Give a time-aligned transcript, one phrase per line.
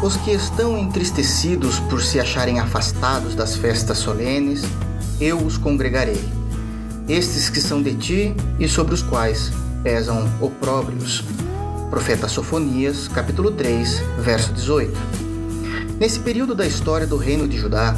[0.00, 4.62] Os que estão entristecidos por se acharem afastados das festas solenes,
[5.20, 6.22] eu os congregarei.
[7.08, 9.50] Estes que são de ti e sobre os quais
[9.82, 11.24] pesam opróbrios.
[11.90, 14.96] Profeta Sofonias, capítulo 3, verso 18.
[15.98, 17.96] Nesse período da história do reino de Judá,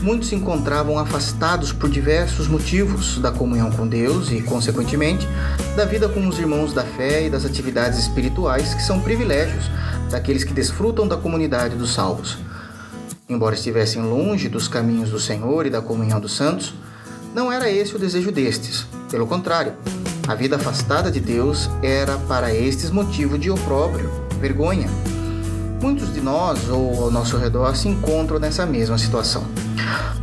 [0.00, 5.28] muitos se encontravam afastados por diversos motivos da comunhão com Deus e, consequentemente,
[5.76, 9.70] da vida com os irmãos da fé e das atividades espirituais que são privilégios
[10.14, 12.38] daqueles que desfrutam da comunidade dos salvos.
[13.28, 16.72] Embora estivessem longe dos caminhos do Senhor e da comunhão dos santos,
[17.34, 18.86] não era esse o desejo destes.
[19.10, 19.74] Pelo contrário,
[20.28, 24.08] a vida afastada de Deus era para estes motivo de opróbrio,
[24.40, 24.88] vergonha.
[25.84, 29.44] Muitos de nós ou ao nosso redor se encontram nessa mesma situação.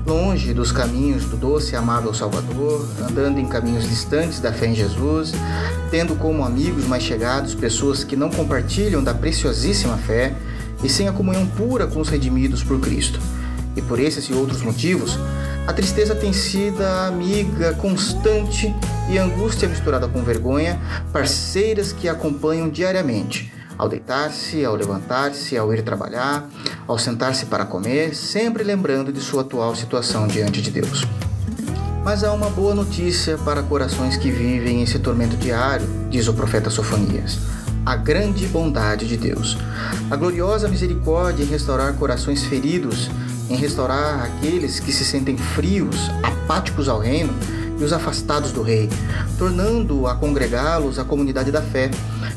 [0.07, 4.73] Longe dos caminhos do doce e amável Salvador, andando em caminhos distantes da fé em
[4.73, 5.33] Jesus,
[5.91, 10.33] tendo como amigos mais chegados pessoas que não compartilham da preciosíssima fé
[10.83, 13.19] e sem a comunhão pura com os redimidos por Cristo.
[13.75, 15.19] E por esses e outros motivos,
[15.67, 18.75] a tristeza tem sido a amiga constante
[19.11, 20.81] e a angústia misturada com vergonha,
[21.13, 26.47] parceiras que a acompanham diariamente ao deitar-se, ao levantar-se, ao ir trabalhar,
[26.87, 31.03] ao sentar-se para comer, sempre lembrando de sua atual situação diante de Deus.
[32.03, 36.69] Mas há uma boa notícia para corações que vivem esse tormento diário, diz o profeta
[36.69, 37.39] Sofonias.
[37.83, 39.57] A grande bondade de Deus.
[40.11, 43.09] A gloriosa misericórdia em restaurar corações feridos,
[43.49, 47.33] em restaurar aqueles que se sentem frios, apáticos ao reino
[47.81, 48.89] e os afastados do Rei,
[49.37, 51.89] tornando a congregá-los à comunidade da fé,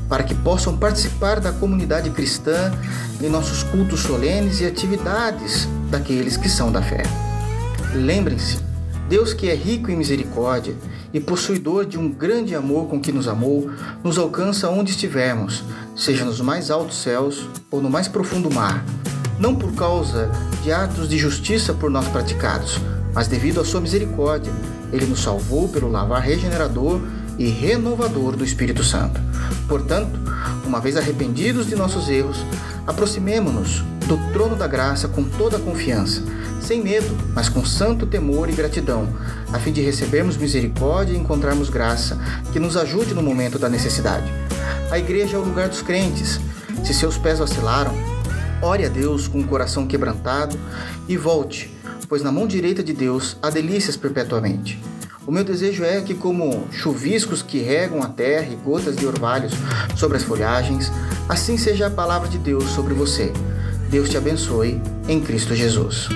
[0.08, 2.72] para que possam participar da comunidade cristã
[3.20, 7.02] em nossos cultos solenes e atividades daqueles que são da fé.
[7.94, 8.58] Lembrem-se,
[9.08, 10.74] Deus que é rico em misericórdia
[11.12, 13.70] e possuidor de um grande amor com que nos amou,
[14.02, 15.62] nos alcança onde estivermos,
[15.94, 18.82] seja nos mais altos céus ou no mais profundo mar,
[19.38, 20.30] não por causa
[20.62, 22.80] de atos de justiça por nós praticados,
[23.14, 24.52] mas devido à sua misericórdia
[24.92, 27.00] ele nos salvou pelo lavar regenerador
[27.38, 29.20] e renovador do Espírito Santo.
[29.68, 30.18] Portanto,
[30.64, 32.38] uma vez arrependidos de nossos erros,
[32.86, 36.22] aproximemo-nos do trono da graça com toda a confiança,
[36.60, 39.08] sem medo, mas com santo temor e gratidão,
[39.52, 42.18] a fim de recebermos misericórdia e encontrarmos graça
[42.52, 44.30] que nos ajude no momento da necessidade.
[44.90, 46.40] A igreja é o lugar dos crentes.
[46.84, 47.94] Se seus pés vacilaram,
[48.62, 50.58] ore a Deus com o coração quebrantado
[51.08, 51.74] e volte
[52.14, 54.80] pois na mão direita de Deus há delícias perpetuamente.
[55.26, 59.52] O meu desejo é que, como chuviscos que regam a terra e gotas de orvalhos
[59.96, 60.92] sobre as folhagens,
[61.28, 63.32] assim seja a palavra de Deus sobre você.
[63.90, 66.08] Deus te abençoe em Cristo Jesus.